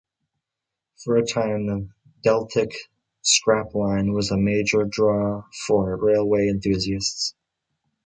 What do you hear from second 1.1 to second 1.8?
a time